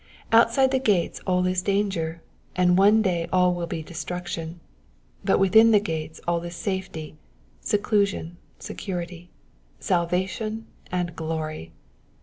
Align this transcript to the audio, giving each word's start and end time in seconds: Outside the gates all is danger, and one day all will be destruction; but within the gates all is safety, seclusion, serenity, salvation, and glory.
Outside 0.31 0.71
the 0.71 0.79
gates 0.79 1.21
all 1.27 1.45
is 1.45 1.61
danger, 1.61 2.23
and 2.55 2.75
one 2.75 3.03
day 3.03 3.29
all 3.31 3.53
will 3.53 3.67
be 3.67 3.83
destruction; 3.83 4.59
but 5.23 5.37
within 5.37 5.69
the 5.69 5.79
gates 5.79 6.19
all 6.27 6.41
is 6.41 6.55
safety, 6.55 7.17
seclusion, 7.61 8.37
serenity, 8.57 9.29
salvation, 9.79 10.65
and 10.91 11.15
glory. 11.15 11.71